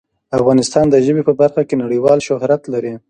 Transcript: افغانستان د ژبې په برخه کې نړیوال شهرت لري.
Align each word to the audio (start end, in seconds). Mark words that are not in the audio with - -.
افغانستان 0.37 0.85
د 0.89 0.95
ژبې 1.05 1.23
په 1.27 1.33
برخه 1.41 1.61
کې 1.67 1.75
نړیوال 1.83 2.19
شهرت 2.27 2.61
لري. 2.73 2.93